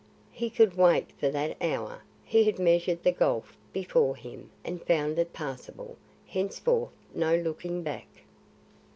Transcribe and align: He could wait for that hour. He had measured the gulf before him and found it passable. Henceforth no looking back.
He 0.31 0.49
could 0.49 0.75
wait 0.77 1.11
for 1.19 1.29
that 1.29 1.55
hour. 1.61 2.01
He 2.25 2.45
had 2.45 2.57
measured 2.57 3.03
the 3.03 3.11
gulf 3.11 3.55
before 3.71 4.15
him 4.15 4.49
and 4.65 4.81
found 4.83 5.19
it 5.19 5.31
passable. 5.31 5.95
Henceforth 6.25 6.89
no 7.13 7.35
looking 7.35 7.83
back. 7.83 8.07